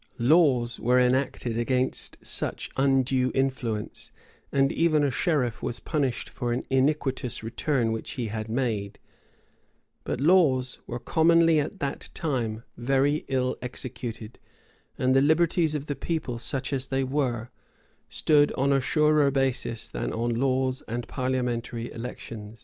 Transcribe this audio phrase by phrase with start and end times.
[0.17, 4.11] Laws were enacted against such undue influence;
[4.51, 8.97] and even a sheriff was punished for an iniquitous return which he had made:[]
[10.03, 14.39] but laws were commonly at that time very ill executed;
[14.97, 17.51] and the liberties of the people, such as they were,
[18.09, 22.59] stood on a surer basis than on laws and parliamentary elections.